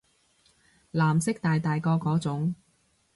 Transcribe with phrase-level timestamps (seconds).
[0.93, 2.55] 藍色大大個嗰種